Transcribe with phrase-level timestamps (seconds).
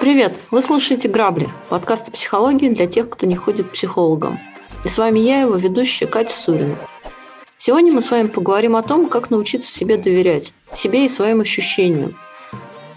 [0.00, 0.34] Привет!
[0.52, 4.38] Вы слушаете «Грабли»– подкаст о психологии для тех, кто не ходит к психологам.
[4.84, 6.76] И с вами я, его ведущая Катя Сурина.
[7.58, 12.16] Сегодня мы с вами поговорим о том, как научиться себе доверять, себе и своим ощущениям.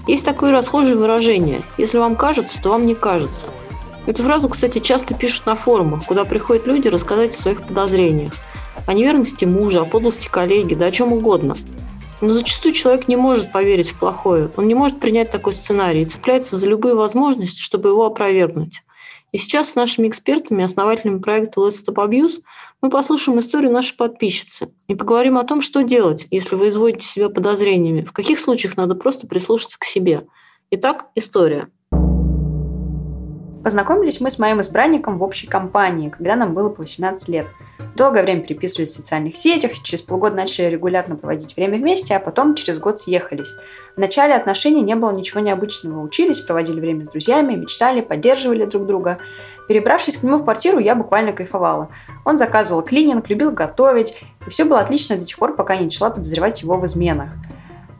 [0.06, 3.48] Есть такое расхожее выражение «если вам кажется, то вам не кажется».
[4.08, 8.34] Эту фразу, кстати, часто пишут на форумах, куда приходят люди рассказать о своих подозрениях.
[8.86, 11.56] О неверности мужа, о подлости коллеги, да о чем угодно–
[12.22, 14.50] но зачастую человек не может поверить в плохое.
[14.56, 18.82] Он не может принять такой сценарий и цепляется за любые возможности, чтобы его опровергнуть.
[19.32, 22.42] И сейчас с нашими экспертами, основателями проекта Let's Stop Abuse,
[22.82, 27.30] мы послушаем историю нашей подписчицы и поговорим о том, что делать, если вы изводите себя
[27.30, 30.26] подозрениями, в каких случаях надо просто прислушаться к себе.
[30.72, 31.68] Итак, история.
[33.66, 37.48] Познакомились мы с моим избранником в общей компании, когда нам было по 18 лет–
[37.96, 42.54] Долгое время переписывались в социальных сетях, через полгода начали регулярно проводить время вместе, а потом
[42.54, 43.56] через год съехались.
[43.96, 46.02] В начале отношений не было ничего необычного.
[46.02, 49.20] Учились, проводили время с друзьями, мечтали, поддерживали друг друга.
[49.70, 51.88] Перебравшись к нему в квартиру, я буквально кайфовала.
[52.26, 56.10] Он заказывал клининг, любил готовить, и все было отлично до тех пор, пока не начала
[56.10, 57.30] подозревать его в изменах.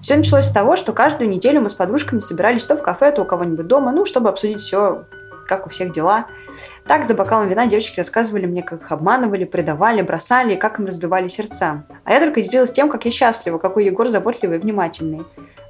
[0.02, 3.22] Все началось с того, что каждую неделю мы с подружками собирались то в кафе, то
[3.22, 5.06] у кого-нибудь дома, ну, чтобы обсудить все
[5.48, 6.26] как у всех дела.
[6.88, 10.86] Так, за бокалом вина девочки рассказывали мне, как их обманывали, предавали, бросали, и как им
[10.86, 11.84] разбивали сердца.
[12.04, 15.24] А я только делилась тем, как я счастлива, какой Егор заботливый и внимательный.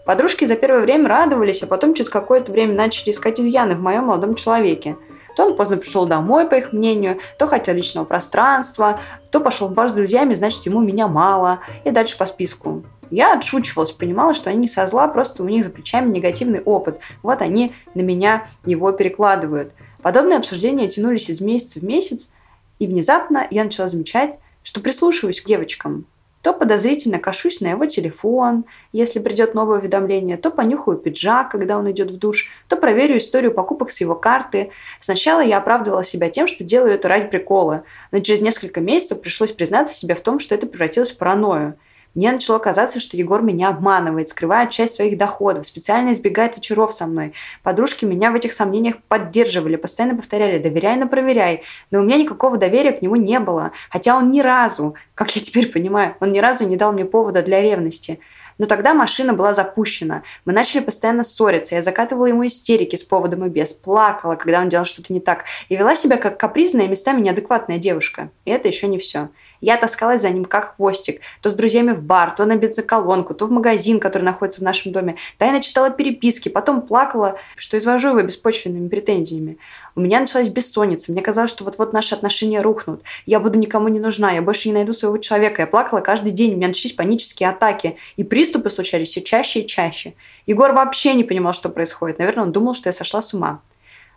[0.05, 4.05] Подружки за первое время радовались, а потом через какое-то время начали искать изъяны в моем
[4.05, 4.97] молодом человеке.
[5.35, 8.99] То он поздно пришел домой, по их мнению, то хотел личного пространства,
[9.31, 12.83] то пошел в бар с друзьями, значит, ему меня мало, и дальше по списку.
[13.11, 16.99] Я отшучивалась, понимала, что они не со зла, просто у них за плечами негативный опыт.
[17.23, 19.73] Вот они на меня его перекладывают.
[20.01, 22.31] Подобные обсуждения тянулись из месяца в месяц,
[22.79, 26.05] и внезапно я начала замечать, что прислушиваюсь к девочкам.
[26.45, 31.89] То подозрительно кашусь на его телефон, если придет новое уведомление, то понюхаю пиджак, когда он
[31.89, 34.69] идет в душ, то проверю историю покупок с его карты.
[34.99, 39.53] Сначала я оправдывала себя тем, что делаю это ради прикола, но через несколько месяцев пришлось
[39.53, 41.79] признаться себе в том, что это превратилось в паранойю.
[42.15, 47.07] Мне начало казаться, что Егор меня обманывает, скрывает часть своих доходов, специально избегает вечеров со
[47.07, 47.33] мной.
[47.61, 51.63] Подружки меня в этих сомнениях поддерживали, постоянно повторяли «доверяй, но проверяй».
[51.91, 53.73] Но у меня никакого доверия к нему не было.
[53.89, 57.41] Хотя он ни разу, как я теперь понимаю, он ни разу не дал мне повода
[57.41, 58.19] для ревности.
[58.57, 60.23] Но тогда машина была запущена.
[60.45, 61.75] Мы начали постоянно ссориться.
[61.75, 63.73] Я закатывала ему истерики с поводом и без.
[63.73, 65.43] Плакала, когда он делал что-то не так.
[65.67, 68.29] И вела себя как капризная, местами неадекватная девушка.
[68.45, 69.27] И это еще не все.
[69.65, 71.21] Я таскалась за ним как хвостик.
[71.41, 74.91] То с друзьями в бар, то на бензоколонку, то в магазин, который находится в нашем
[74.91, 75.15] доме.
[75.39, 79.57] Тайно читала переписки, потом плакала, что извожу его беспочвенными претензиями.
[79.95, 81.11] У меня началась бессонница.
[81.11, 83.01] Мне казалось, что вот-вот наши отношения рухнут.
[83.25, 85.63] Я буду никому не нужна, я больше не найду своего человека.
[85.63, 87.97] Я плакала каждый день, у меня начались панические атаки.
[88.17, 90.13] И приступы случались все чаще и чаще.
[90.45, 92.19] Егор вообще не понимал, что происходит.
[92.19, 93.61] Наверное, он думал, что я сошла с ума.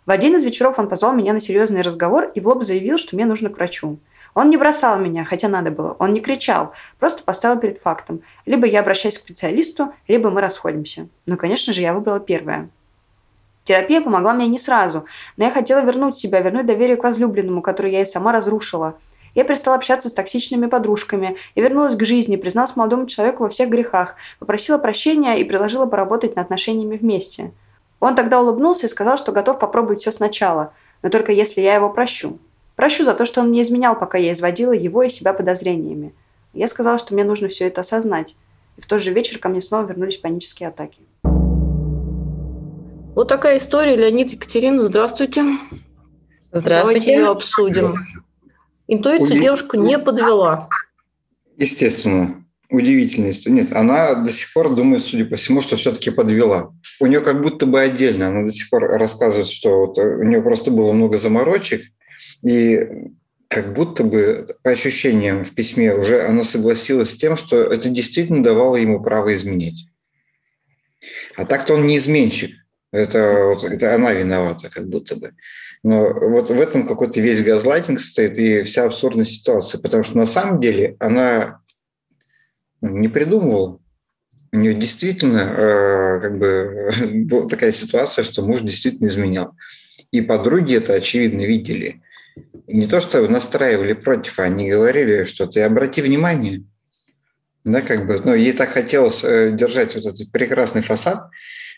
[0.05, 3.15] В один из вечеров он позвал меня на серьезный разговор и в лоб заявил, что
[3.15, 3.97] мне нужно к врачу.
[4.33, 5.95] Он не бросал меня, хотя надо было.
[5.99, 8.21] Он не кричал, просто поставил перед фактом.
[8.45, 11.07] Либо я обращаюсь к специалисту, либо мы расходимся.
[11.25, 12.69] Но, конечно же, я выбрала первое.
[13.63, 15.05] Терапия помогла мне не сразу,
[15.37, 18.95] но я хотела вернуть себя, вернуть доверие к возлюбленному, которое я и сама разрушила.
[19.35, 21.37] Я перестала общаться с токсичными подружками.
[21.53, 26.35] Я вернулась к жизни, призналась молодому человеку во всех грехах, попросила прощения и предложила поработать
[26.35, 27.51] над отношениями вместе.
[27.99, 30.73] Он тогда улыбнулся и сказал, что готов попробовать все сначала,
[31.03, 32.39] но только если я его прощу.
[32.79, 36.13] Прощу за то, что он не изменял, пока я изводила его и себя подозрениями.
[36.53, 38.37] Я сказала, что мне нужно все это осознать.
[38.77, 41.01] И в тот же вечер ко мне снова вернулись панические атаки.
[43.15, 43.97] Вот такая история.
[43.97, 45.43] Леонид Екатерина, здравствуйте.
[46.53, 46.99] Здравствуйте.
[47.01, 47.95] Давайте ее обсудим.
[48.87, 49.41] Интуицию Удив...
[49.41, 50.69] девушку не подвела.
[51.57, 52.45] Естественно.
[52.69, 53.55] Удивительная история.
[53.55, 56.71] Нет, она до сих пор думает, судя по всему, что все-таки подвела.
[57.01, 58.29] У нее как будто бы отдельно.
[58.29, 61.81] Она до сих пор рассказывает, что вот у нее просто было много заморочек,
[62.41, 63.09] и
[63.49, 68.43] как будто бы по ощущениям в письме уже она согласилась с тем, что это действительно
[68.43, 69.87] давало ему право изменить.
[71.35, 72.51] А так-то он не изменщик.
[72.91, 75.33] Это, вот, это она виновата, как будто бы.
[75.83, 80.25] Но вот в этом какой-то весь газлайтинг стоит и вся абсурдность ситуации, потому что на
[80.25, 81.61] самом деле она
[82.81, 83.79] не придумывала.
[84.51, 86.91] У нее действительно э, как бы
[87.25, 89.55] была такая ситуация, что муж действительно изменял.
[90.11, 92.01] И подруги это очевидно видели
[92.67, 96.63] не то, что настраивали против, а они говорили, что ты обрати внимание.
[97.63, 101.29] Да, как бы, ну, ей так хотелось э, держать вот этот прекрасный фасад,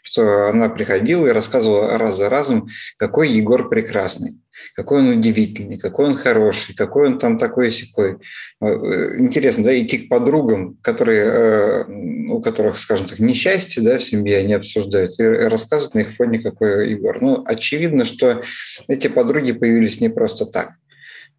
[0.01, 4.41] что она приходила и рассказывала раз за разом, какой Егор прекрасный
[4.75, 8.17] какой он удивительный, какой он хороший, какой он там такой секой.
[8.61, 11.83] Э, интересно, да, идти к подругам, которые, э,
[12.29, 16.39] у которых, скажем так, несчастье да, в семье, они обсуждают, и рассказывают на их фоне,
[16.39, 17.21] какой Егор.
[17.21, 18.43] Ну, очевидно, что
[18.87, 20.71] эти подруги появились не просто так.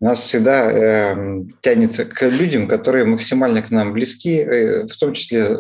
[0.03, 5.57] Нас всегда э, тянет к людям, которые максимально к нам близки, э, в том числе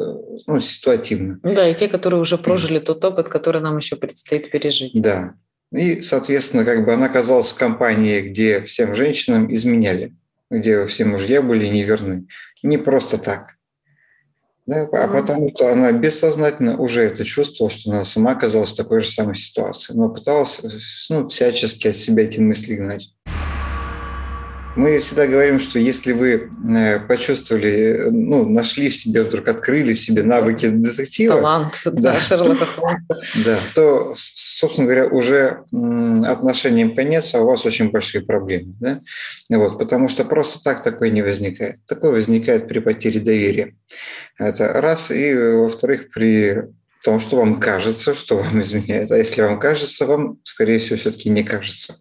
[0.49, 1.39] ну, ситуативно.
[1.44, 5.00] Да, и те, которые уже прожили тот опыт, который нам еще предстоит пережить.
[5.00, 5.35] Да.
[5.71, 10.17] И, соответственно, как бы она оказалась в компании, где всем женщинам изменяли,
[10.50, 12.27] где все мужья были неверны.
[12.65, 13.59] Не просто так.
[14.67, 19.03] Да, а потому что она бессознательно уже это чувствовала, что она сама оказалась в такой
[19.03, 20.61] же самой ситуации, но пыталась
[21.11, 23.09] ну, всячески от себя эти мысли гнать.
[24.75, 30.01] Мы всегда говорим, что если вы э, почувствовали, ну, нашли в себе, вдруг открыли в
[30.01, 31.37] себе навыки детектива.
[31.37, 32.99] Талант, да, да Шерлока Холмса.
[33.45, 35.65] Да, то, собственно говоря, уже
[36.27, 38.75] отношениям конец, а у вас очень большие проблемы.
[38.81, 39.01] Да?
[39.51, 41.85] Вот, потому что просто так такое не возникает.
[41.87, 43.75] Такое возникает при потере доверия.
[44.39, 45.11] Это раз.
[45.11, 46.63] И, во-вторых, при
[47.03, 49.11] том, что вам кажется, что вам изменяет.
[49.11, 51.97] А если вам кажется, вам, скорее всего, все-таки не кажется.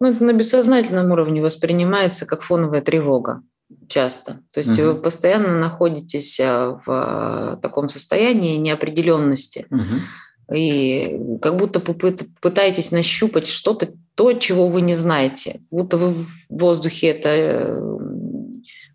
[0.00, 3.42] Ну, это на бессознательном уровне воспринимается как фоновая тревога
[3.88, 4.40] часто.
[4.52, 4.88] То есть угу.
[4.88, 9.66] вы постоянно находитесь а, в а, таком состоянии неопределенности.
[9.70, 10.56] Угу.
[10.56, 15.60] И как будто пытаетесь нащупать что-то, то, чего вы не знаете.
[15.70, 17.80] Будто вы в воздухе это э,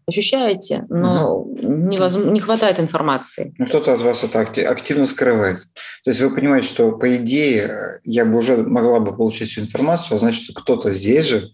[0.08, 1.58] ощущаете, но угу.
[1.62, 3.54] невозможно, не хватает информации.
[3.58, 5.58] Ну, кто-то от вас это активно скрывает.
[6.04, 10.16] То есть вы понимаете, что по идее я бы уже могла бы получить всю информацию,
[10.16, 11.52] а значит, что кто-то здесь же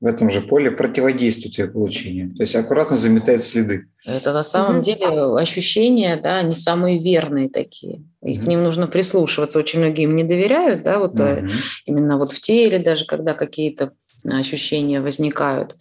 [0.00, 2.34] в этом же поле противодействует ее получению.
[2.34, 3.86] То есть аккуратно заметает следы.
[4.04, 4.84] Это на самом угу.
[4.84, 5.06] деле
[5.38, 8.02] ощущения, да, они самые верные такие.
[8.22, 8.44] И угу.
[8.44, 9.58] к ним нужно прислушиваться.
[9.58, 11.48] Очень многие им не доверяют, да, вот угу.
[11.86, 13.92] именно вот в теле даже, когда какие-то
[14.26, 15.76] ощущения возникают.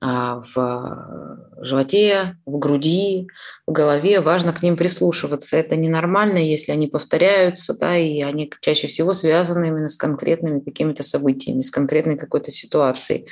[0.00, 3.26] В животе, в груди,
[3.66, 4.20] в голове.
[4.20, 5.56] Важно к ним прислушиваться.
[5.56, 11.02] Это ненормально, если они повторяются, да, и они чаще всего связаны именно с конкретными какими-то
[11.02, 13.26] событиями, с конкретной какой-то ситуацией.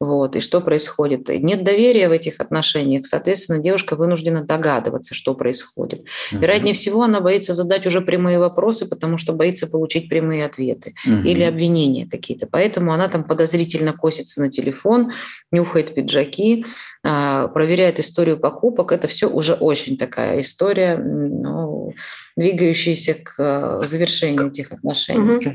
[0.00, 0.36] Вот.
[0.36, 1.28] И что происходит?
[1.28, 3.06] Нет доверия в этих отношениях.
[3.06, 6.00] Соответственно, девушка вынуждена догадываться, что происходит.
[6.00, 6.38] Uh-huh.
[6.38, 11.24] Вероятнее всего, она боится задать уже прямые вопросы, потому что боится получить прямые ответы uh-huh.
[11.24, 12.46] или обвинения какие-то.
[12.50, 15.12] Поэтому она там подозрительно косится на телефон,
[15.52, 16.64] нюхает пиджаки,
[17.02, 18.92] а, проверяет историю покупок.
[18.92, 21.92] Это все уже очень такая история, ну,
[22.36, 25.54] двигающаяся к а, завершению этих отношений.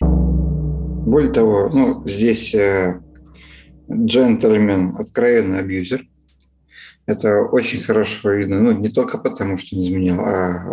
[0.00, 3.00] Более того, ну, здесь э,
[3.92, 6.06] джентльмен откровенный абьюзер.
[7.06, 10.64] Это очень хорошо видно, ну, не только потому, что не изменял, а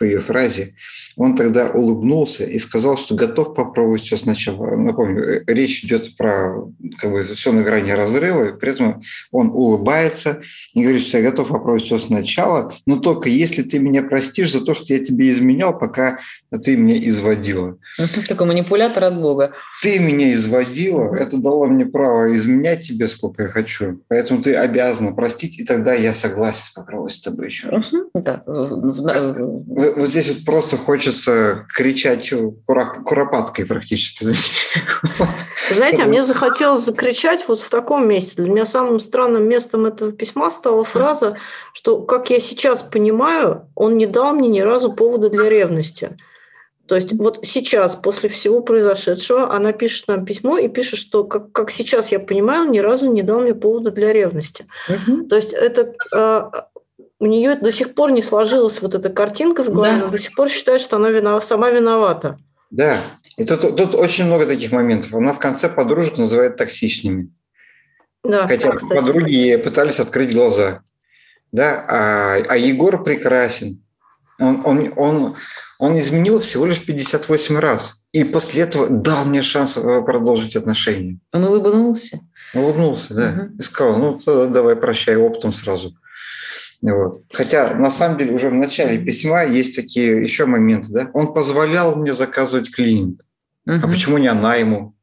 [0.00, 0.74] по ее фразе,
[1.16, 4.74] он тогда улыбнулся и сказал, что готов попробовать все сначала.
[4.76, 6.54] Напомню, э, речь идет про
[6.98, 10.40] как бы, все на грани разрыва, и при этом он улыбается
[10.72, 14.64] и говорит, что я готов попробовать все сначала, но только если ты меня простишь за
[14.64, 16.18] то, что я тебе изменял, пока
[16.62, 17.76] ты меня изводила.
[18.26, 19.52] Такой манипулятор от Бога.
[19.82, 24.00] Ты меня изводила, это дало мне право изменять тебе, сколько я хочу.
[24.08, 27.90] Поэтому ты обязана простить, и тогда я согласен попробовать с тобой еще раз.
[28.14, 28.42] Да
[29.96, 32.32] вот здесь вот просто хочется кричать
[33.04, 34.26] куропаткой практически.
[35.70, 38.42] Знаете, а мне захотелось закричать вот в таком месте.
[38.42, 41.36] Для меня самым странным местом этого письма стала фраза,
[41.74, 46.16] что, как я сейчас понимаю, он не дал мне ни разу повода для ревности.
[46.90, 51.52] То есть вот сейчас, после всего произошедшего, она пишет нам письмо и пишет, что как,
[51.52, 54.66] как сейчас я понимаю, он ни разу не дал мне повода для ревности.
[54.88, 55.28] Угу.
[55.28, 56.66] То есть это а,
[57.20, 60.02] у нее до сих пор не сложилась вот эта картинка в голове, да.
[60.02, 62.38] она до сих пор считает, что она винова, сама виновата.
[62.70, 62.96] Да,
[63.36, 65.14] и тут, тут очень много таких моментов.
[65.14, 67.30] Она в конце подружек называет токсичными.
[68.24, 70.80] Да, Хотя да, подруги пытались открыть глаза.
[71.52, 73.82] Да, а, а Егор прекрасен.
[74.38, 75.34] Он, он, он,
[75.78, 78.02] он изменил всего лишь 58 раз.
[78.12, 81.18] И после этого дал мне шанс э, продолжить отношения.
[81.32, 82.20] Он улыбнулся?
[82.54, 83.28] Улыбнулся, да.
[83.28, 83.58] Угу.
[83.58, 85.94] И сказал, ну, давай прощай оптом сразу.
[86.82, 87.24] Вот.
[87.32, 90.88] Хотя, на самом деле, уже в начале письма есть такие еще моменты.
[90.92, 91.10] Да?
[91.12, 93.20] Он позволял мне заказывать клининг.
[93.66, 93.76] Угу.
[93.82, 94.94] А почему не она ему?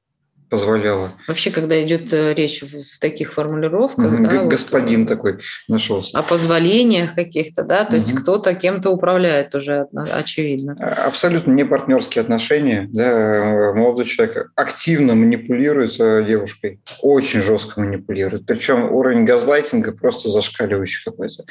[0.49, 1.11] Позволяла.
[1.27, 6.17] Вообще, когда идет э, речь в таких формулировках, угу, да, господин вот, такой нашелся.
[6.17, 7.95] О позволениях каких-то, да, то угу.
[7.95, 10.75] есть кто-то кем-то управляет уже, очевидно.
[10.79, 18.91] А, абсолютно не партнерские отношения, да, молодой человек активно манипулирует девушкой, очень жестко манипулирует, причем
[18.91, 21.45] уровень газлайтинга просто зашкаливающий какой-то.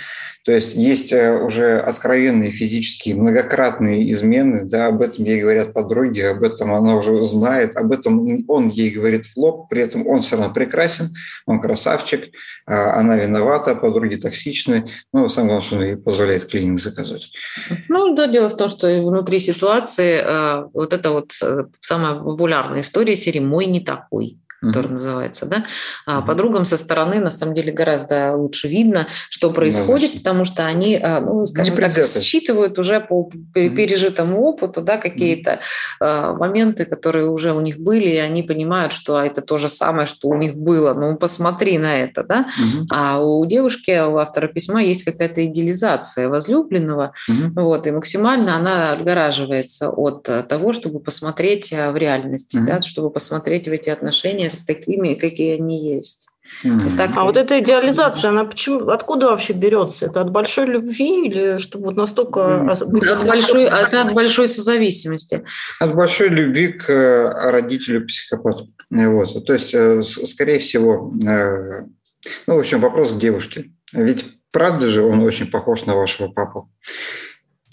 [0.44, 6.20] То есть есть э, уже откровенные физические многократные измены, да, об этом ей говорят подруги,
[6.20, 10.18] об этом она уже знает, об этом он ей говорит в лоб, при этом он
[10.18, 11.14] все равно прекрасен,
[11.46, 12.32] он красавчик,
[12.66, 17.32] а она виновата, подруги токсичны, ну, самое главное, что он ей позволяет клининг заказывать.
[17.88, 22.80] Ну, да, дело в том, что внутри ситуации э, вот это вот э, самая популярная
[22.80, 24.92] история серии «Мой не такой» который mm-hmm.
[24.92, 25.66] называется, да,
[26.06, 26.26] а mm-hmm.
[26.26, 30.18] подругам со стороны на самом деле гораздо лучше видно, что происходит, Назначно.
[30.20, 35.60] потому что они, а, ну, скажем так, считывают уже по пережитому опыту, да, какие-то
[36.00, 36.36] mm-hmm.
[36.36, 40.28] моменты, которые уже у них были, и они понимают, что это то же самое, что
[40.28, 40.94] у них было.
[40.94, 42.46] Ну, посмотри на это, да.
[42.58, 42.86] Mm-hmm.
[42.90, 47.60] А у девушки, у автора письма есть какая-то идеализация возлюбленного, mm-hmm.
[47.62, 52.66] вот, и максимально она отгораживается от того, чтобы посмотреть в реальности, mm-hmm.
[52.66, 56.28] да, чтобы посмотреть в эти отношения такими, какие они есть.
[56.64, 56.96] Mm-hmm.
[56.96, 57.10] Так...
[57.16, 60.06] А вот эта идеализация, она почему, откуда вообще берется?
[60.06, 62.40] Это от большой любви или чтобы вот настолько...
[62.40, 63.12] Mm-hmm.
[63.12, 65.42] От большой, это от большой созависимости.
[65.80, 68.68] От большой любви к э, родителю-психопату.
[68.90, 69.44] Вот.
[69.44, 71.84] То есть, э, скорее всего, э,
[72.46, 73.70] ну, в общем, вопрос к девушке.
[73.92, 76.70] Ведь правда же он очень похож на вашего папу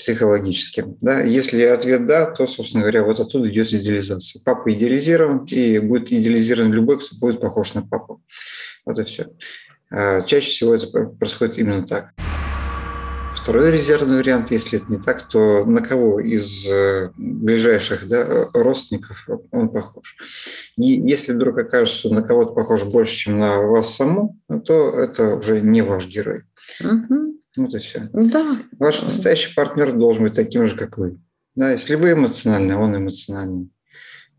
[0.04, 0.86] психологически.
[1.02, 1.22] Да?
[1.22, 4.42] Если ответ «да», то, собственно говоря, вот оттуда идет идеализация.
[4.44, 8.22] Папа идеализирован, и будет идеализирован любой, кто будет похож на папу.
[8.86, 9.28] Вот и все.
[9.90, 12.10] А чаще всего это происходит именно так.
[13.34, 19.28] Второй резервный вариант, если это не так, то на кого из э, ближайших да, родственников
[19.52, 20.16] он похож.
[20.78, 25.36] И если вдруг окажется, что на кого-то похож больше, чем на вас саму, то это
[25.36, 26.44] уже не ваш герой.
[26.82, 27.23] Угу.
[27.58, 28.10] Вот и все.
[28.14, 28.64] Да.
[28.80, 31.20] Ваш настоящий партнер должен быть таким же, как вы.
[31.56, 33.70] Да, если вы эмоциональны, он эмоциональный.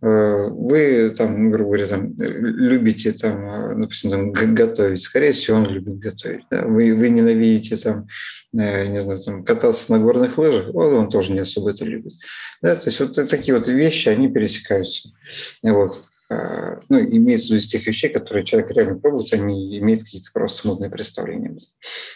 [0.05, 5.01] Э, вы, там, грубо говоря, там, любите, там, э, допустим, там, готовить.
[5.01, 6.45] Скорее всего, он любит готовить.
[6.51, 6.67] Да?
[6.67, 8.07] Вы, вы ненавидите там,
[8.53, 12.13] э, не знаю, там, кататься на горных лыжах, вот он тоже не особо это любит.
[12.61, 12.77] Да?
[12.77, 15.09] То есть вот такие вот вещи, они пересекаются.
[15.63, 16.05] Вот.
[16.31, 20.31] А, ну, имеется в виду из тех вещей, которые человек реально пробует, они имеют какие-то
[20.33, 21.55] просто смутные представления.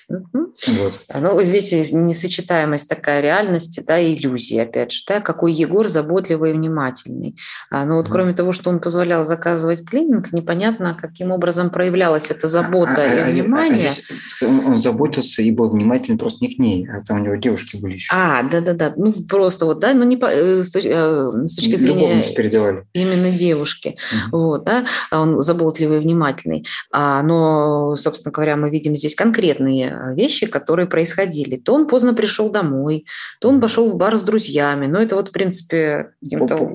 [0.08, 0.94] Вот.
[1.14, 6.54] Ну, здесь несочетаемость такая реальности, да, и иллюзии, опять же, да, какой Егор заботливый и
[6.54, 7.36] внимательный.
[7.70, 12.30] А, но ну, вот кроме того, что он позволял заказывать клининг, непонятно, каким образом проявлялась
[12.30, 13.90] эта забота а, и а, внимание.
[13.90, 17.24] А, а он, он заботился и был внимательный просто не к ней, а там у
[17.24, 18.10] него девушки были еще.
[18.14, 21.76] А, да-да-да, ну просто вот, да, ну не по, э, с, точки, э, с точки
[21.76, 22.84] зрения передавали.
[22.94, 23.97] именно девушки.
[24.30, 24.38] Угу.
[24.38, 26.66] Вот, да, он заботливый внимательный.
[26.92, 31.56] А, но, собственно говоря, мы видим здесь конкретные вещи, которые происходили.
[31.56, 33.06] То он поздно пришел домой,
[33.40, 34.86] то он пошел в бар с друзьями.
[34.86, 36.10] Но это вот, в принципе...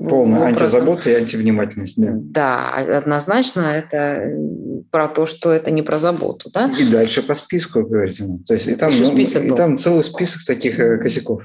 [0.08, 2.00] Полная антизабота и антивнимательность.
[2.00, 2.10] Да.
[2.14, 4.30] да, однозначно это
[4.90, 6.50] про то, что это не про заботу.
[6.52, 6.70] Да?
[6.78, 8.26] И дальше по списку, говорите.
[8.46, 11.42] То есть и там, ну, и там целый список таких э, косяков.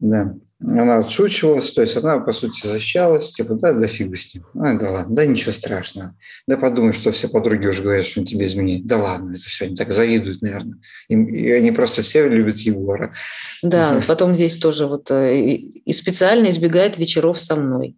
[0.00, 0.34] Да
[0.68, 4.44] она отшучивалась, то есть она, по сути, защищалась, типа, да, да фиг бы с ним.
[4.54, 6.16] А, да ладно, да ничего страшного.
[6.46, 8.86] Да подумай, что все подруги уже говорят, что он тебе изменит.
[8.86, 10.78] Да ладно, это все, они так завидуют, наверное.
[11.08, 13.14] И, и они просто все любят Егора.
[13.62, 17.96] Да, потом здесь тоже вот э, и специально избегает вечеров со мной.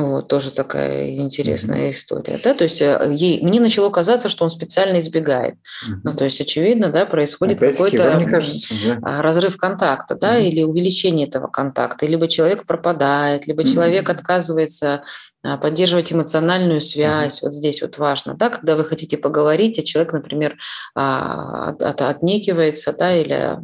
[0.00, 1.90] Вот, тоже такая интересная mm-hmm.
[1.90, 2.40] история.
[2.42, 2.54] Да?
[2.54, 5.54] То есть э, ей, мне начало казаться, что он специально избегает.
[5.54, 6.00] Mm-hmm.
[6.04, 8.98] Ну, то есть, очевидно, да, происходит какой-то кажется, да?
[9.02, 10.48] А, разрыв контакта, да, mm-hmm.
[10.48, 12.06] или увеличение этого контакта.
[12.06, 13.74] Либо человек пропадает, либо mm-hmm.
[13.74, 15.02] человек отказывается
[15.42, 17.38] поддерживать эмоциональную связь.
[17.38, 17.44] Mm-hmm.
[17.44, 20.58] Вот здесь вот важно, да, когда вы хотите поговорить, а человек, например,
[20.94, 23.58] а, от, от, отнекивается, да, или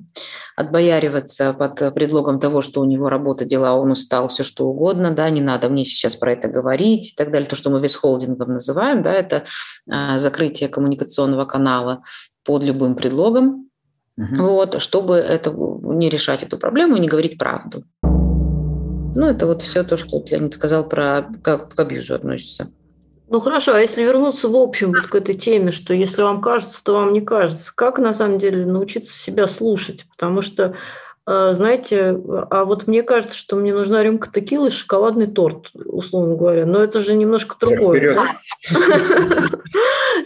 [0.56, 5.28] отбояриваться под предлогом того, что у него работа, дела, он устал, все что угодно, да,
[5.28, 7.48] не надо мне сейчас про это говорить и так далее.
[7.48, 9.44] То, что мы висхолдингом называем, да, это
[9.90, 12.02] а, закрытие коммуникационного канала
[12.42, 13.68] под любым предлогом,
[14.16, 14.42] угу.
[14.42, 17.84] вот, чтобы это, не решать эту проблему и не говорить правду.
[19.16, 22.70] Ну, это вот все то, что Леонид сказал про как к абьюзу относится.
[23.30, 26.84] Ну хорошо, а если вернуться в общем вот к этой теме, что если вам кажется,
[26.84, 30.04] то вам не кажется, как на самом деле научиться себя слушать?
[30.10, 30.74] Потому что,
[31.26, 32.16] знаете,
[32.50, 36.66] а вот мне кажется, что мне нужна рюмка текилы и шоколадный торт, условно говоря.
[36.66, 38.14] Но это же немножко другое.
[38.14, 38.26] Да?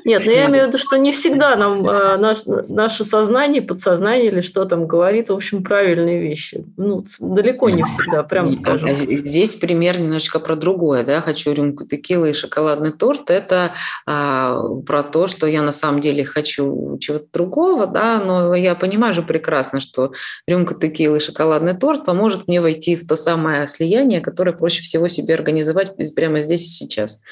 [0.04, 4.26] Нет, но ну, я имею в виду, что не всегда нам наш, наше сознание, подсознание
[4.26, 6.64] или что там говорит, в общем, правильные вещи.
[6.76, 8.96] Ну, далеко не всегда, прямо скажем.
[8.96, 13.30] Здесь пример немножечко про другое, да, хочу рюмку текилы и шоколадный торт.
[13.30, 13.72] Это
[14.06, 19.14] а, про то, что я на самом деле хочу чего-то другого, да, но я понимаю
[19.14, 20.12] же прекрасно, что
[20.46, 25.08] рюмка текилы и шоколадный торт поможет мне войти в то самое слияние, которое проще всего
[25.08, 27.22] себе организовать прямо здесь и сейчас.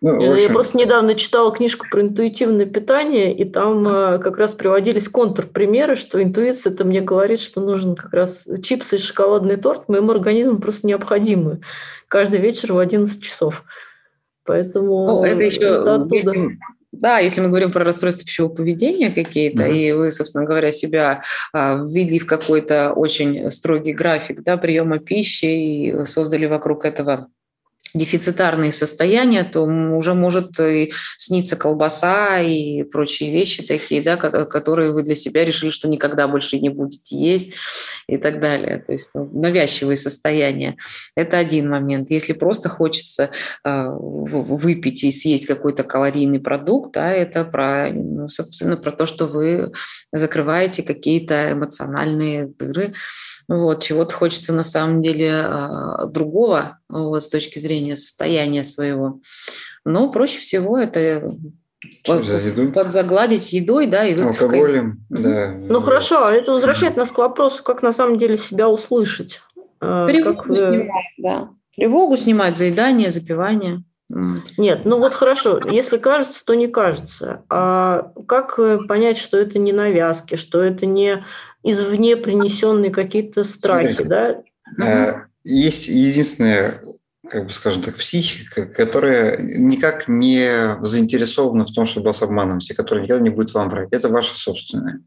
[0.00, 0.46] Ну, общем...
[0.46, 5.96] Я просто недавно читала книжку про интуитивное питание, и там э, как раз приводились контрпримеры,
[5.96, 10.58] что интуиция это мне говорит, что нужен как раз чипсы и шоколадный торт моему организму
[10.58, 11.60] просто необходимы
[12.08, 13.64] каждый вечер в 11 часов.
[14.44, 16.32] Поэтому ну, это еще это оттуда.
[17.00, 19.76] Да, если мы говорим про расстройство пищевого поведения какие-то, mm-hmm.
[19.76, 21.22] и вы, собственно говоря, себя
[21.52, 27.28] а, ввели в какой-то очень строгий график да, приема пищи и создали вокруг этого
[27.94, 35.04] дефицитарные состояния, то уже может и сниться колбаса и прочие вещи такие, да, которые вы
[35.04, 37.54] для себя решили, что никогда больше не будете есть
[38.08, 38.82] и так далее.
[38.84, 40.76] То есть ну, навязчивые состояния.
[41.14, 42.10] Это один момент.
[42.10, 43.30] Если просто хочется
[43.64, 49.26] э, выпить и съесть какой-то калорийный продукт, да, это про, ну, собственно, про то, что
[49.26, 49.72] вы
[50.12, 52.94] закрываете какие-то эмоциональные дыры,
[53.48, 59.20] вот, чего-то хочется на самом деле а, другого вот, с точки зрения состояния своего.
[59.84, 61.30] Но проще всего это
[62.04, 62.24] под,
[62.72, 65.54] подзагладить едой, да, и Алкоголем, да.
[65.56, 69.40] Ну хорошо, а это возвращает нас к вопросу, как на самом деле себя услышать.
[69.80, 70.56] А, Тревогу как...
[70.56, 71.48] снимать, да.
[71.76, 73.82] Тревогу снимать, заедание, запивание.
[74.58, 77.42] Нет, ну вот хорошо, если кажется, то не кажется.
[77.48, 81.24] А как э, понять, что это не навязки, что это не
[81.64, 84.42] извне принесенные какие-то страхи, да?
[84.80, 86.80] Э, есть единственная,
[87.28, 92.74] как бы скажем так, психика, которая никак не заинтересована в том, чтобы вас обманывать, и
[92.74, 93.88] которая никогда не будет вам врать.
[93.90, 95.00] Это ваша собственная.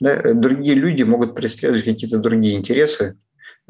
[0.00, 0.34] Да?
[0.34, 3.18] Другие люди могут преследовать какие-то другие интересы,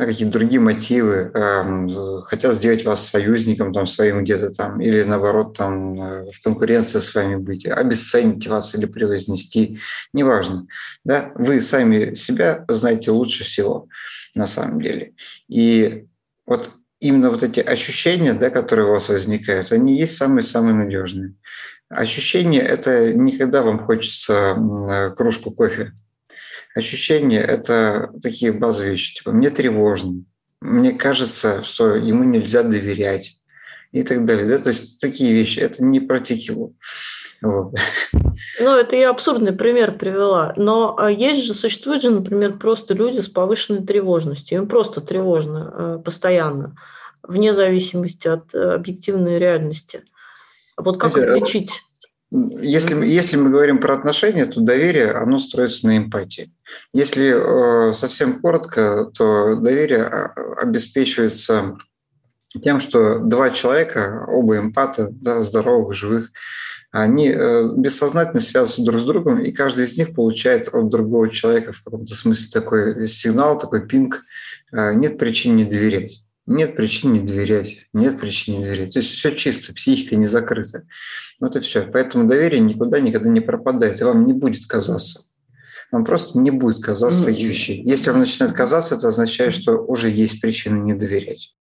[0.05, 6.01] какие-то другие мотивы, э, хотят сделать вас союзником там, своим где-то там, или наоборот там
[6.01, 9.81] э, в конкуренции с вами быть, обесценить вас или превознести,
[10.13, 10.67] неважно.
[11.05, 11.33] Да?
[11.35, 13.89] Вы сами себя знаете лучше всего
[14.35, 15.15] на самом деле.
[15.49, 16.05] И
[16.45, 21.35] вот именно вот эти ощущения, да, которые у вас возникают, они есть самые-самые надежные.
[21.89, 25.93] Ощущения– это не когда вам хочется э, кружку кофе
[26.77, 29.17] ощущения– это такие базовые вещи.
[29.17, 30.23] Типа, мне тревожно,
[30.61, 33.39] мне кажется, что ему нельзя доверять
[33.93, 34.47] и так далее.
[34.47, 34.59] Да?
[34.59, 35.61] То есть такие вещи.
[35.61, 36.75] Это не про текилу.
[37.43, 37.75] Вот.
[38.61, 40.55] Ну, это я абсурдный пример привела.
[40.57, 44.59] Но а, есть же, существуют же, например, просто люди с повышенной тревожностью.
[44.59, 46.77] Им просто тревожно э, постоянно,
[47.23, 50.03] вне зависимости от э, объективной реальности.
[50.77, 51.83] Вот как Знаете, отличить?
[52.31, 56.53] Если, если мы говорим про отношения, то доверие, оно строится на эмпатии.
[56.93, 61.77] Если э, совсем коротко, то доверие а, обеспечивается
[62.63, 66.31] тем, что два человека, оба эмпата, да, здоровых, живых,
[66.91, 71.73] они э, бессознательно связаны друг с другом, и каждый из них получает от другого человека
[71.73, 74.25] в каком-то смысле такой сигнал, такой пинг.
[74.73, 76.23] Э, нет причин не доверять.
[76.47, 78.95] Нет причин не доверять, нет причин не доверять.
[78.95, 80.85] То есть все чисто, психика не закрыта.
[81.41, 81.83] Вот и все.
[81.83, 85.25] Поэтому доверие никуда никогда не пропадает, и вам не будет казаться.
[85.93, 87.83] Вам просто не будет казаться таких вещей.
[87.85, 91.55] Если вам начинает казаться, это означает, что уже есть причины не доверять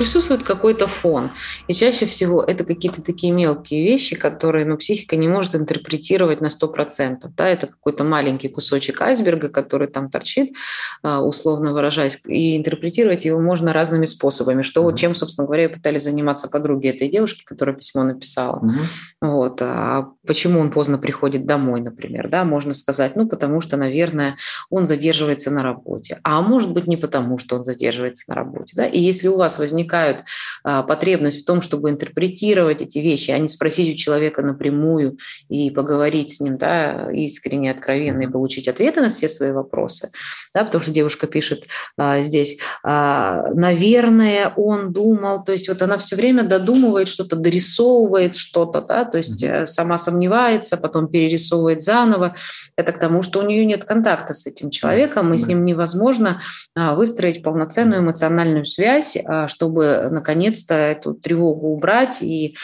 [0.00, 1.28] присутствует какой-то фон.
[1.68, 6.46] И чаще всего это какие-то такие мелкие вещи, которые ну, психика не может интерпретировать на
[6.46, 7.28] 100%.
[7.36, 7.46] Да?
[7.46, 10.56] Это какой-то маленький кусочек айсберга, который там торчит,
[11.02, 14.96] а, условно выражаясь, и интерпретировать его можно разными способами, что mm-hmm.
[14.96, 18.58] чем, собственно говоря, пытались заниматься подруги этой девушки, которая письмо написала.
[18.64, 18.86] Mm-hmm.
[19.20, 19.60] Вот.
[19.60, 24.36] А почему он поздно приходит домой, например, да, можно сказать, ну, потому что, наверное,
[24.70, 28.86] он задерживается на работе, а может быть, не потому, что он задерживается на работе, да,
[28.86, 30.24] и если у вас возникает возникает
[30.62, 35.70] а, потребность в том, чтобы интерпретировать эти вещи, а не спросить у человека напрямую и
[35.70, 40.10] поговорить с ним да, искренне, откровенно и получить ответы на все свои вопросы.
[40.54, 41.64] Да, потому что девушка пишет
[41.96, 48.36] а, здесь, а, наверное, он думал, то есть вот она все время додумывает что-то, дорисовывает
[48.36, 49.66] что-то, да, то есть mm-hmm.
[49.66, 52.34] сама сомневается, потом перерисовывает заново.
[52.76, 55.38] Это к тому, что у нее нет контакта с этим человеком, и mm-hmm.
[55.38, 56.42] с ним невозможно
[56.74, 62.56] а, выстроить полноценную эмоциональную связь, а, чтобы наконец-то эту тревогу убрать и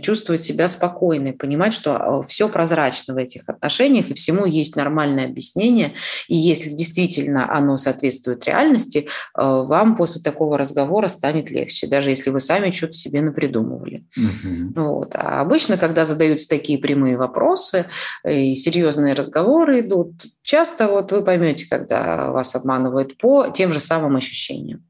[0.00, 5.26] чувствовать себя спокойной, понимать, что а, все прозрачно в этих отношениях, и всему есть нормальное
[5.26, 5.94] объяснение.
[6.28, 12.30] И если действительно оно соответствует реальности, а, вам после такого разговора станет легче, даже если
[12.30, 14.06] вы сами что-то себе напридумывали.
[14.16, 14.82] Угу.
[14.82, 15.14] Вот.
[15.14, 17.86] А обычно, когда задаются такие прямые вопросы
[18.26, 24.16] и серьезные разговоры идут, часто вот вы поймете, когда вас обманывают по тем же самым
[24.16, 24.84] ощущениям.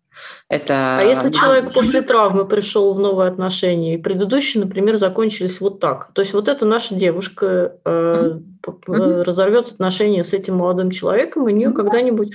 [0.48, 0.98] Это...
[0.98, 6.12] А если человек после травмы пришел в новые отношения, и предыдущие, например, закончились вот так,
[6.12, 9.22] то есть вот эта наша девушка э, mm-hmm.
[9.22, 11.74] разорвет отношения с этим молодым человеком, и у нее mm-hmm.
[11.74, 12.32] когда-нибудь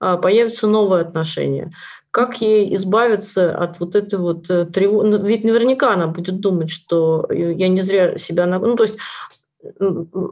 [0.00, 1.70] э, появятся новые отношения.
[2.10, 5.06] Как ей избавиться от вот этой вот э, тревоги?
[5.06, 8.46] Ну, ведь наверняка она будет думать, что я не зря себя...
[8.46, 8.96] Ну, то есть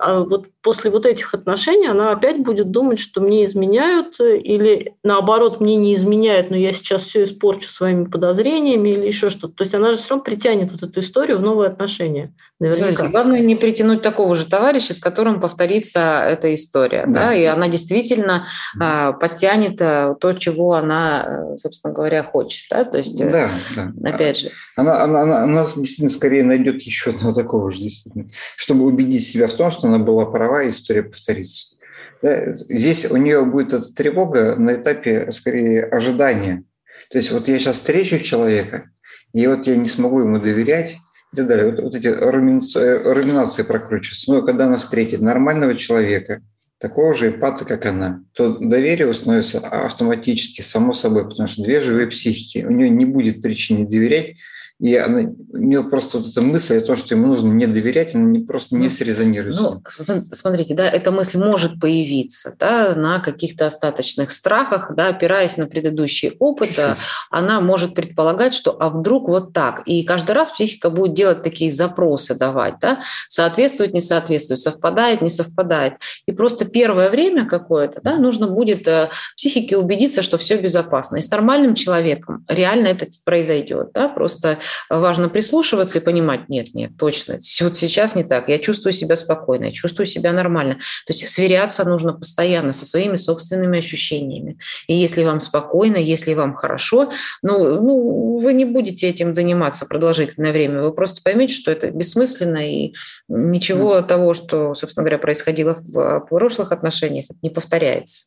[0.01, 4.95] а вот после вот этих отношений она опять будет думать, что мне изменяют, э, или
[5.03, 9.55] наоборот, мне не изменяют, но я сейчас все испорчу своими подозрениями или еще что-то.
[9.55, 12.33] То есть она же все равно притянет вот эту историю в новые отношения.
[12.61, 12.91] Наверняка.
[12.91, 17.05] Смотрите, главное не притянуть такого же товарища, с которым повторится эта история.
[17.07, 17.29] Да.
[17.29, 17.35] Да?
[17.35, 18.49] И она действительно
[18.81, 22.67] а, подтянет а, то, чего она, собственно говоря, хочет.
[22.71, 22.85] Да?
[22.85, 24.11] То есть, э, да, да.
[24.11, 24.51] опять же.
[24.75, 29.47] Она, она, она, она действительно скорее найдет еще одного такого же, действительно, чтобы убедить себя
[29.47, 31.77] в том, что она была права, и история повторится.
[32.23, 32.55] Да?
[32.55, 36.65] Здесь у нее будет эта тревога на этапе, скорее, ожидания.
[37.11, 38.91] То есть вот я сейчас встречу человека,
[39.33, 40.97] и вот я не смогу ему доверять,
[41.33, 41.71] и так далее.
[41.71, 44.33] Вот, вот эти руминации, руминации прокручиваются.
[44.33, 46.41] Но когда она встретит нормального человека,
[46.79, 52.07] такого же эпата, как она, то доверие установится автоматически, само собой, потому что две живые
[52.07, 54.37] психики, у нее не будет причины доверять,
[54.81, 58.15] и она, у нее просто вот эта мысль о том, что ему нужно не доверять,
[58.15, 59.57] она не, просто не ну, срезонирует.
[59.61, 59.83] Ну,
[60.31, 66.37] смотрите, да, эта мысль может появиться да, на каких-то остаточных страхах, да, опираясь на предыдущий
[66.39, 66.97] опыт, Чуть-чуть.
[67.31, 69.83] она может предполагать, что а вдруг вот так.
[69.87, 75.31] И каждый раз психика будет делать такие запросы, давать, да, соответствует, не соответствует, совпадает, не
[75.31, 75.95] совпадает.
[76.27, 81.17] И просто первое время какое-то да, нужно будет э, психике убедиться, что все безопасно.
[81.17, 83.91] И с нормальным человеком реально это произойдет.
[83.93, 84.59] Да, просто
[84.89, 89.67] важно прислушиваться и понимать, нет, нет, точно, вот сейчас не так, я чувствую себя спокойно,
[89.67, 90.75] я чувствую себя нормально.
[91.07, 94.59] То есть сверяться нужно постоянно со своими собственными ощущениями.
[94.87, 97.11] И если вам спокойно, если вам хорошо,
[97.43, 102.69] ну, ну вы не будете этим заниматься продолжительное время, вы просто поймете, что это бессмысленно,
[102.69, 102.95] и
[103.29, 104.07] ничего mm.
[104.07, 108.27] того, что, собственно говоря, происходило в прошлых отношениях, не повторяется.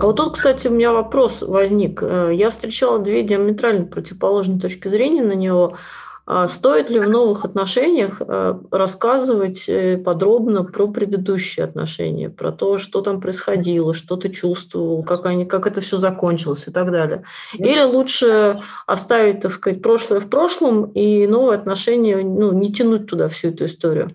[0.00, 2.02] А вот тут, кстати, у меня вопрос возник.
[2.02, 5.76] Э, я встречала две диаметрально противоположные точки зрения на него.
[6.24, 12.78] А стоит ли в новых отношениях э, рассказывать э, подробно про предыдущие отношения, про то,
[12.78, 17.24] что там происходило, что ты чувствовал, как, они, как это все закончилось и так далее?
[17.52, 23.28] Или лучше оставить, так сказать, прошлое в прошлом и новые отношения, ну, не тянуть туда
[23.28, 24.12] всю эту историю?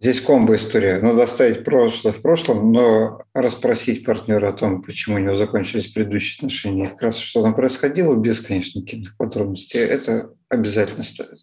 [0.00, 1.00] Здесь комбо история.
[1.00, 6.36] Надо оставить прошлое в прошлом, но расспросить партнера о том, почему у него закончились предыдущие
[6.36, 11.40] отношения, и вкратце, что там происходило, без, конечно, каких-то подробностей, это обязательно стоит.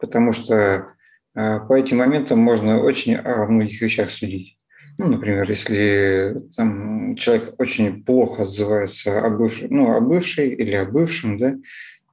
[0.00, 0.94] Потому что
[1.34, 4.58] а, по этим моментам можно очень о многих вещах судить.
[4.98, 10.86] Ну, например, если там, человек очень плохо отзывается о, бывшей, ну, о бывшей или о
[10.86, 11.54] бывшем, да,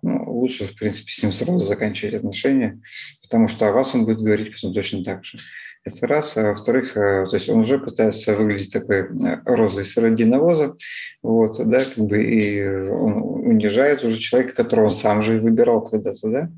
[0.05, 2.79] ну, лучше, в принципе, с ним сразу заканчивать отношения,
[3.23, 5.39] потому что о вас он будет говорить потом точно так же.
[5.83, 6.37] Это раз.
[6.37, 10.75] А во-вторых, э, то есть он уже пытается выглядеть такой э, розой среди навоза,
[11.23, 13.13] вот, да, как бы и он
[13.47, 16.51] унижает уже человека, которого он сам же и выбирал когда-то, да,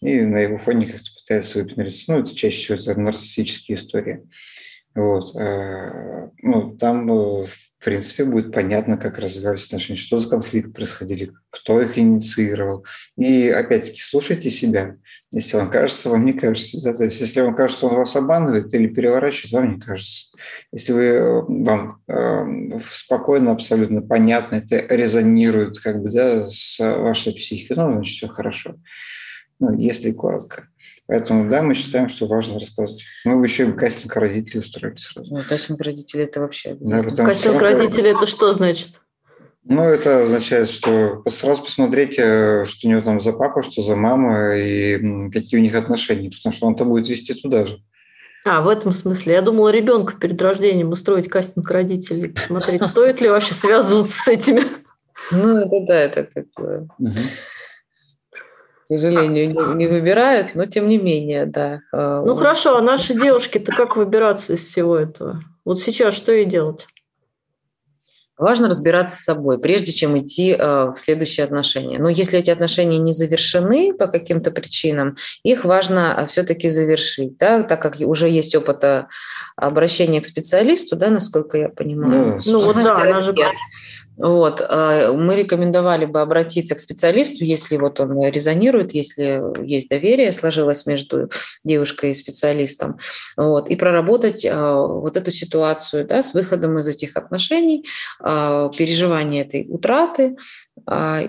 [0.00, 2.12] и на его фоне как-то пытается выпендриться.
[2.12, 4.22] Ну, это чаще всего это нарциссические истории.
[4.94, 5.34] Вот.
[5.34, 7.48] Э, ну, там, в
[7.84, 12.84] принципе, будет понятно, как развивались отношения, что за конфликт происходили, кто их инициировал.
[13.16, 14.96] И, опять-таки, слушайте себя.
[15.30, 16.82] Если вам кажется, вам не кажется.
[16.82, 16.94] Да?
[16.94, 20.36] То есть, если вам кажется, что он вас обманывает или переворачивает, вам не кажется.
[20.72, 27.76] Если вы, вам э, спокойно, абсолютно понятно, это резонирует как бы, да, с вашей психикой,
[27.76, 28.76] ну, значит, все хорошо.
[29.58, 30.68] Ну, если коротко.
[31.12, 33.04] Поэтому, да, мы считаем, что важно рассказывать.
[33.26, 35.34] Мы бы еще и кастинг родителей устроили сразу.
[35.34, 38.92] Ну, кастинг родителей– это вообще да, Кастинг родителей– это что значит?
[39.62, 43.94] Ну, это означает, что сразу посмотреть, э, что у него там за папа, что за
[43.94, 47.82] мама и какие у них отношения, потому что он-то будет вести туда же.
[48.46, 49.34] А, в этом смысле.
[49.34, 54.62] Я думала, ребенка перед рождением устроить кастинг родителей, посмотреть, стоит ли вообще связываться с этими.
[55.30, 56.88] Ну, это да, это как бы
[58.84, 61.80] сожалению, не, не выбирают, но тем не менее, да.
[61.92, 65.40] А, ну хорошо, а наши девушки-то как выбираться из всего этого?
[65.64, 66.86] Вот сейчас что ей делать?
[68.38, 71.98] Важно разбираться с собой, прежде чем идти э, в следующие отношения.
[71.98, 77.62] Но если эти отношения не завершены по каким-то причинам, их важно э, все-таки завершить, да,
[77.62, 79.06] так как уже есть опыт э,
[79.54, 82.40] обращения к специалисту, да, насколько я понимаю.
[82.44, 83.32] Да, ну вот да, она же
[84.22, 90.32] вот, э, мы рекомендовали бы обратиться к специалисту, если вот он резонирует, если есть доверие,
[90.32, 91.28] сложилось между
[91.64, 92.98] девушкой и специалистом,
[93.36, 97.84] вот, и проработать э, вот эту ситуацию да, с выходом из этих отношений,
[98.24, 100.36] э, переживание этой утраты,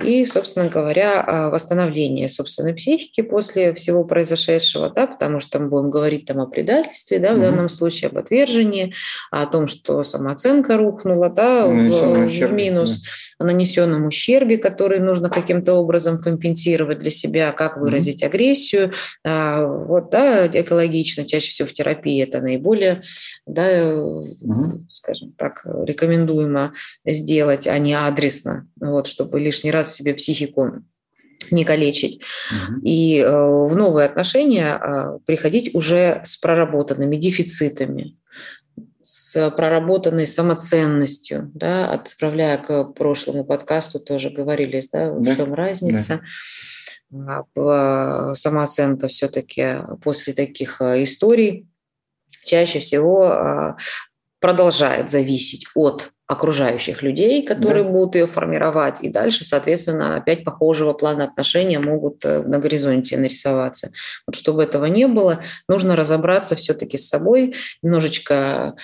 [0.03, 6.25] и, собственно говоря, восстановление собственной психики после всего произошедшего, да, потому что мы будем говорить
[6.25, 8.93] там о предательстве, да, в mm данном случае об отвержении,
[9.29, 13.01] о том, что самооценка рухнула, да, ну, в, в минус,
[13.37, 13.45] да.
[13.45, 18.93] о нанесенном ущербе, который нужно каким-то образом компенсировать для себя, как выразить mm агрессию.
[19.23, 23.01] Вот, да, экологично, чаще всего в терапии это наиболее,
[23.45, 26.73] да, mm скажем так, рекомендуемо
[27.05, 30.83] сделать, а не адресно, вот, чтобы лишний раз себе психику
[31.51, 32.21] не калечить.
[32.51, 32.81] Угу.
[32.83, 38.17] И э, в новые отношения э, приходить уже с проработанными дефицитами,
[39.01, 45.35] с проработанной самоценностью, да, отправляя к прошлому подкасту, тоже говорили, да, в да.
[45.35, 46.21] чем разница.
[47.09, 47.43] Да.
[48.33, 51.67] Самооценка все-таки после таких э, историй
[52.43, 53.75] чаще всего э,
[54.39, 57.89] продолжает зависеть от окружающих людей, которые да.
[57.89, 63.91] будут ее формировать, и дальше, соответственно, опять похожего плана отношения могут э, на горизонте нарисоваться.
[64.27, 68.75] Вот чтобы этого не было, нужно разобраться все-таки с собой, немножечко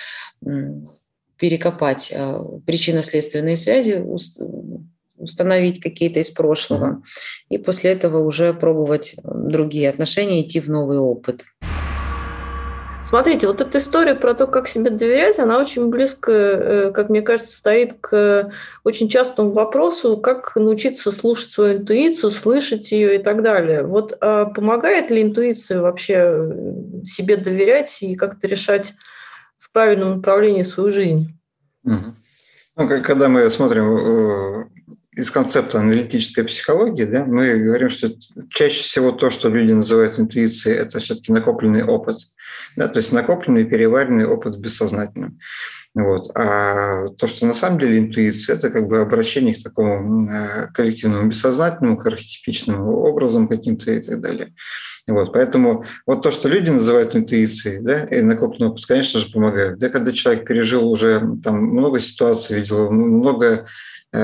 [1.36, 4.04] перекопать э, причинно-следственные связи,
[5.16, 7.02] установить какие-то из прошлого,
[7.48, 11.44] и после этого уже пробовать другие отношения, идти в новый опыт.
[13.02, 17.22] Смотрите, вот эта история про то, как себе доверять, она очень близко, э, как мне
[17.22, 18.52] кажется, стоит к
[18.84, 23.82] очень частому вопросу, как научиться слушать свою интуицию, слышать ее и так далее.
[23.82, 28.94] Вот а помогает ли интуиция вообще э, себе доверять и как-то решать
[29.58, 31.36] в правильном направлении свою жизнь?
[31.84, 32.14] Угу.
[32.76, 34.59] Ну, когда мы смотрим э,
[35.16, 38.10] из концепта аналитической психологии, да, мы говорим, что
[38.48, 42.18] чаще всего то, что люди называют интуицией, это все-таки накопленный опыт.
[42.76, 45.38] Да, то есть накопленный, переваренный опыт в бессознательном.
[45.94, 46.30] Вот.
[46.36, 51.28] А то, что на самом деле интуиция, это как бы обращение к такому э, коллективному
[51.28, 54.54] бессознательному, к архетипичному образом каким-то и так далее.
[55.08, 55.32] Вот.
[55.32, 59.78] Поэтому вот то, что люди называют интуицией, да, и накопленный опыт, конечно же, помогает.
[59.78, 63.66] Да, когда человек пережил уже там много ситуаций, видел много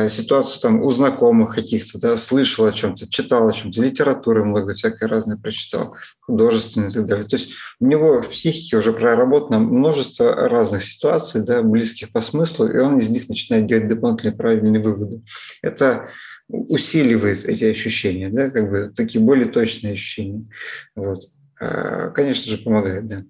[0.09, 5.09] ситуацию там у знакомых каких-то, да, слышал о чем-то, читал о чем-то, литературы много всякой
[5.09, 7.27] разной прочитал, художественной и так далее.
[7.27, 12.67] То есть у него в психике уже проработано множество разных ситуаций, да, близких по смыслу,
[12.67, 15.23] и он из них начинает делать дополнительные правильные выводы.
[15.63, 16.09] Это
[16.49, 20.47] усиливает эти ощущения, да, как бы такие более точные ощущения.
[20.95, 21.21] Вот.
[21.61, 23.25] Э, конечно же, помогает, да.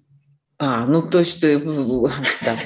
[0.59, 1.59] А, ну то есть э,
[2.41, 2.57] да,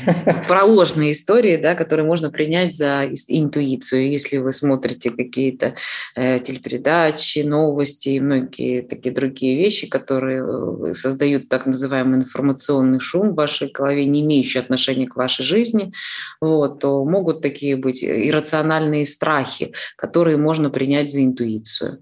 [0.47, 5.75] про ложные истории, да, которые можно принять за интуицию, если вы смотрите какие-то
[6.15, 13.32] э, телепередачи, новости и многие такие другие вещи, которые э, создают так называемый информационный шум
[13.32, 15.91] в вашей голове, не имеющий отношения к вашей жизни,
[16.39, 22.01] вот, то могут такие быть иррациональные страхи, которые можно принять за интуицию.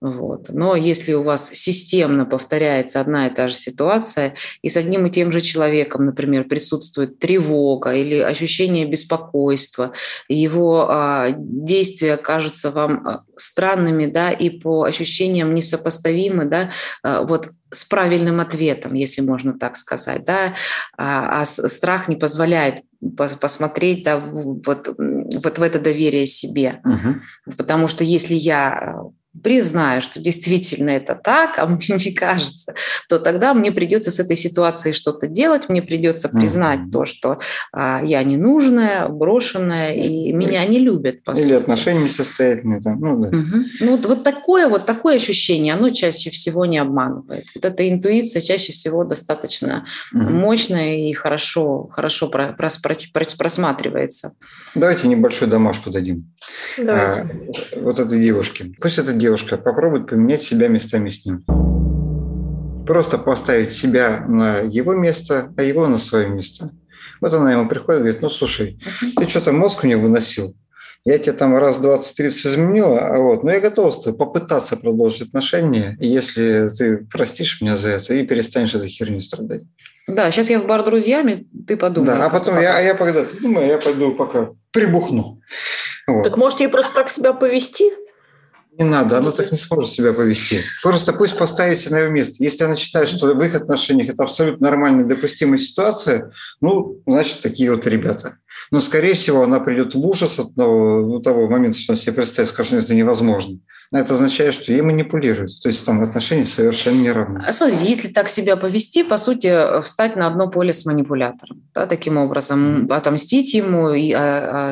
[0.00, 0.50] Вот.
[0.50, 5.10] Но если у вас системно повторяется одна и та же ситуация, и с одним и
[5.10, 9.92] тем же человеком, например, присутствует тревога или ощущение беспокойства,
[10.28, 17.48] его а, действия кажутся вам а, странными, да, и по ощущениям несопоставимы, да, а, вот
[17.72, 20.54] с правильным ответом, если можно так сказать, да,
[20.98, 22.82] а, а страх не позволяет
[23.16, 27.54] посмотреть, да, вот, вот в это доверие себе, угу.
[27.56, 29.04] потому что если я
[29.42, 32.74] признаю, что действительно это так, а мне не кажется,
[33.08, 36.92] то тогда мне придется с этой ситуацией что-то делать, мне придется признать mm-hmm.
[36.92, 37.38] то, что
[37.72, 41.22] а, я ненужная, брошенная, и меня не любят.
[41.24, 41.52] По Или сути.
[41.52, 42.80] отношения несостоятельные.
[42.80, 43.00] Там.
[43.00, 43.28] Ну, да.
[43.28, 43.64] угу.
[43.80, 47.46] ну вот, вот такое вот такое ощущение, оно чаще всего не обманывает.
[47.54, 50.22] Вот эта интуиция чаще всего достаточно угу.
[50.22, 54.32] мощная и хорошо, хорошо просматривается.
[54.74, 56.30] Давайте небольшую домашку дадим.
[56.76, 57.28] Давайте.
[57.74, 58.72] А, вот этой девушке.
[58.80, 59.25] Пусть эта девушка
[59.62, 61.44] попробует поменять себя местами с ним.
[62.86, 66.70] Просто поставить себя на его место, а его на свое место.
[67.20, 68.78] Вот она ему приходит и говорит, ну, слушай,
[69.16, 70.54] ты что-то мозг у него выносил.
[71.04, 75.28] Я тебе там раз 20-30 изменила, а вот, но я готова с тобой попытаться продолжить
[75.28, 79.62] отношения, и если ты простишь меня за это и перестанешь этой херней страдать.
[80.08, 82.08] Да, сейчас я в бар друзьями, ты подумай.
[82.08, 85.40] Да, а потом я, а я когда ты думаю, я пойду пока прибухну.
[86.08, 86.24] Вот.
[86.24, 87.92] Так может ей просто так себя повести?
[88.78, 90.62] Не надо, она так не сможет себя повести.
[90.82, 92.44] Просто пусть поставит себя на ее место.
[92.44, 97.70] Если она считает, что в их отношениях это абсолютно нормальная, допустимая ситуация, ну, значит, такие
[97.70, 98.38] вот ребята.
[98.70, 102.50] Но, скорее всего, она придет в ужас от того, того момента, что она себе представит,
[102.50, 103.58] скажет, что это невозможно.
[103.92, 105.52] Это означает, что ей манипулируют.
[105.62, 107.44] То есть там отношения совершенно не равны.
[107.46, 111.62] А смотрите, если так себя повести, по сути, встать на одно поле с манипулятором.
[111.74, 114.20] Да, таким образом, отомстить ему и а,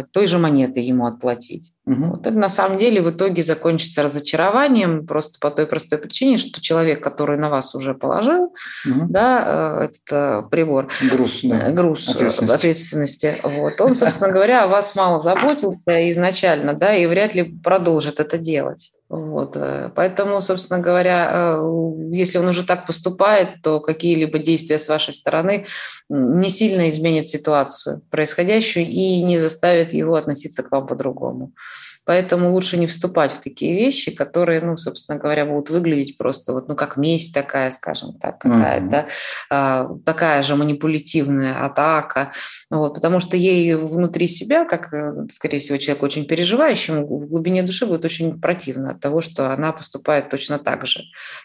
[0.00, 1.74] а, той же монеты ему отплатить.
[1.86, 2.04] Угу.
[2.04, 6.62] Вот это на самом деле в итоге закончится разочарованием просто по той простой причине, что
[6.62, 8.54] человек, который на вас уже положил
[8.88, 9.06] угу.
[9.08, 11.68] да, э, этот э, прибор, груз, да.
[11.68, 17.06] Э, груз ответственности, ответственности вот, он, собственно говоря, о вас мало заботился изначально, да, и
[17.06, 18.92] вряд ли продолжит это делать.
[19.08, 19.56] Вот.
[19.56, 25.14] Э, поэтому, собственно говоря, э, если он уже так поступает, то какие-либо действия с вашей
[25.14, 25.66] стороны
[26.08, 31.52] не сильно изменят ситуацию происходящую и не заставят его относиться к вам по-другому.
[32.04, 36.68] Поэтому лучше не вступать в такие вещи, которые, ну, собственно говоря, будут выглядеть просто вот,
[36.68, 39.08] ну, как месть такая, скажем так, какая-то,
[39.50, 40.02] mm-hmm.
[40.04, 42.32] такая же манипулятивная атака,
[42.70, 47.62] вот, потому что ей внутри себя, как, э, скорее всего, человек очень переживающим, в глубине
[47.62, 51.00] души будет очень противно от того, что она поступает точно так же.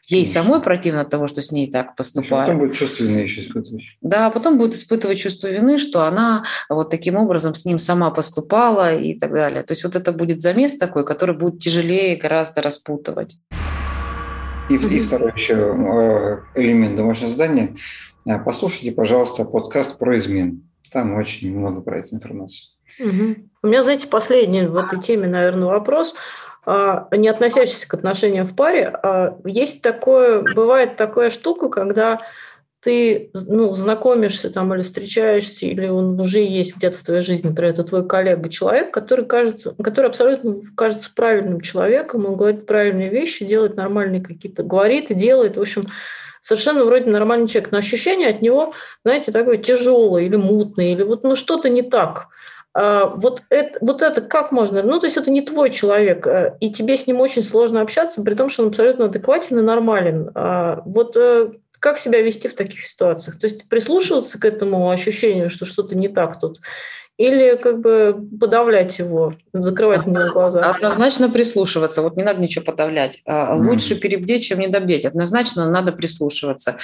[0.08, 0.44] Ей Конечно.
[0.44, 2.48] самой противно от того, что с ней так поступают.
[2.48, 3.84] Потом будет чувство вины еще испытывать.
[4.02, 8.96] Да, потом будет испытывать чувство вины, что она вот таким образом с ним сама поступала
[8.96, 9.64] и так далее.
[9.64, 13.38] То есть вот это будет замес такой, который будет тяжелее гораздо распутывать.
[14.70, 17.76] И, и второй еще э, элемент домашнего задания.
[18.26, 20.64] Э, послушайте, пожалуйста, подкаст про измен.
[20.92, 22.76] Там очень много про эту информацию.
[23.00, 23.36] Угу.
[23.64, 26.16] У меня, знаете, последний в этой теме, наверное, вопрос
[26.66, 28.88] а, не относящийся к отношениям в паре.
[28.88, 32.22] А, есть такое, бывает такая штука, когда
[32.82, 37.74] ты ну, знакомишься там или встречаешься, или он уже есть где-то в твоей жизни, например,
[37.74, 43.46] это твой коллега, человек, который, кажется, который абсолютно кажется правильным человеком, он говорит правильные вещи,
[43.46, 45.88] делает нормальные какие-то, говорит и делает, в общем,
[46.42, 51.24] совершенно вроде нормальный человек, но ощущение от него, знаете, такое тяжелое или мутное, или вот
[51.24, 52.28] ну, что-то не так.
[52.74, 54.82] А, вот это, вот это как можно?
[54.84, 58.24] Ну, то есть это не твой человек, э, и тебе с ним очень сложно общаться,
[58.24, 60.32] при том, что он абсолютно адекватен и нормален.
[60.36, 63.40] А, вот э, как себя вести в таких ситуациях?
[63.40, 66.60] То есть прислушиваться к этому ощущению, что что-то не так тут,
[67.20, 70.62] или как бы подавлять его, закрывать него глаза?
[70.62, 72.02] Однозначно прислушиваться.
[72.02, 73.22] Вот не надо ничего подавлять.
[73.26, 75.04] А, лучше перебдеть, чем недобдеть.
[75.04, 76.78] Однозначно надо прислушиваться.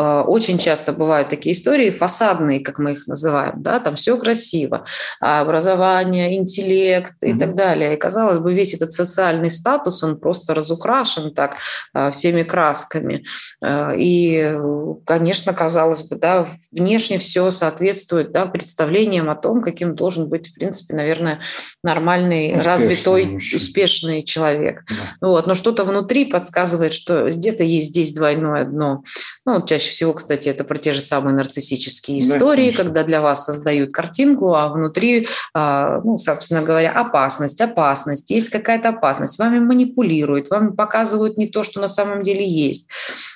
[0.00, 4.86] Э, очень часто бывают такие истории фасадные, как мы их называем, да, там все красиво,
[5.20, 7.38] образование, интеллект и mm-hmm.
[7.38, 7.94] так далее.
[7.94, 11.56] И казалось бы, весь этот социальный статус, он просто разукрашен так
[11.92, 13.24] э, всеми красками.
[13.62, 14.58] Э, и,
[15.04, 20.54] конечно, казалось бы, да, внешне все соответствует да, представлениям о том, каким должен быть, в
[20.54, 21.40] принципе, наверное,
[21.84, 23.60] нормальный, успешный развитой, мужчина.
[23.60, 24.82] успешный человек.
[24.88, 25.28] Да.
[25.28, 25.46] Вот.
[25.46, 29.02] Но что-то внутри подсказывает, что где-то есть здесь двойное дно.
[29.44, 33.20] Ну, чаще Чаще всего, кстати, это про те же самые нарциссические истории, да, когда для
[33.20, 39.58] вас создают картинку, а внутри, а, ну, собственно говоря, опасность, опасность, есть какая-то опасность, вами
[39.58, 42.88] манипулируют, вам показывают не то, что на самом деле есть.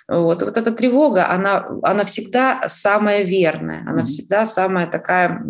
[0.09, 4.07] Вот, вот эта тревога, она, она всегда самая верная, она mm-hmm.
[4.07, 5.45] всегда самая такая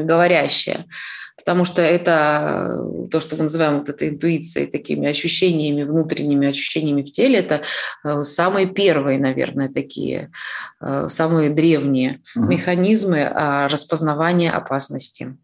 [0.00, 0.86] говорящая
[1.36, 7.02] потому что это э, то, что мы называем вот этой интуицией, такими ощущениями, внутренними ощущениями
[7.02, 7.62] в теле, это
[8.04, 10.30] э, самые первые, наверное, такие,
[10.80, 12.46] э, самые древние угу.
[12.46, 15.36] механизмы а, распознавания опасности.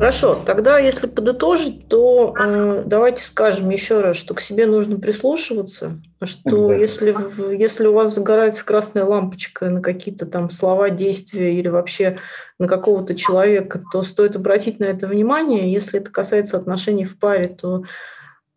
[0.00, 6.00] Хорошо, тогда если подытожить, то э, давайте скажем еще раз, что к себе нужно прислушиваться,
[6.22, 7.14] что если,
[7.54, 12.16] если у вас загорается красная лампочка на какие-то там слова, действия или вообще
[12.58, 15.70] на какого-то человека, то стоит обратить на это внимание.
[15.70, 17.82] Если это касается отношений в паре, то,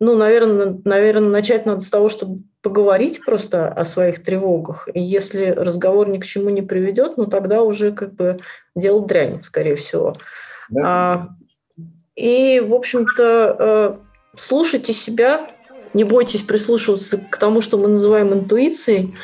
[0.00, 4.88] ну, наверное, наверное начать надо с того, чтобы поговорить просто о своих тревогах.
[4.94, 8.38] И если разговор ни к чему не приведет, ну, тогда уже как бы
[8.74, 10.16] делать дрянь, скорее всего.
[10.70, 10.82] Да.
[10.84, 11.28] А,
[12.16, 13.96] и, в общем-то, э,
[14.36, 15.50] слушайте себя,
[15.94, 19.14] не бойтесь прислушиваться к тому, что мы называем интуицией.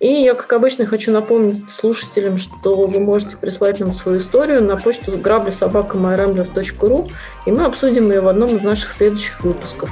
[0.00, 4.76] И я, как обычно, хочу напомнить слушателям, что вы можете прислать нам свою историю на
[4.76, 7.10] почту грабли.собака.myrambler.ru,
[7.46, 9.90] и мы обсудим ее в одном из наших следующих выпусков.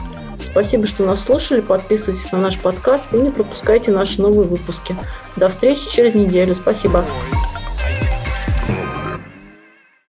[0.50, 4.96] Спасибо, что нас слушали, подписывайтесь на наш подкаст и не пропускайте наши новые выпуски.
[5.36, 6.56] До встречи через неделю.
[6.56, 7.04] Спасибо.